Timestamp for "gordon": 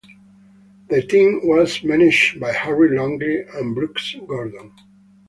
4.25-4.71